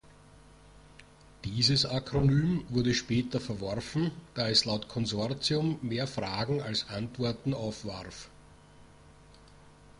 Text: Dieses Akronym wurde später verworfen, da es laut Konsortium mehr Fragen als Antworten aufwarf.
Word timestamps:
Dieses 1.45 1.85
Akronym 1.85 2.65
wurde 2.69 2.95
später 2.95 3.39
verworfen, 3.39 4.09
da 4.33 4.49
es 4.49 4.65
laut 4.65 4.87
Konsortium 4.87 5.77
mehr 5.83 6.07
Fragen 6.07 6.59
als 6.59 6.89
Antworten 6.89 7.53
aufwarf. 7.53 8.31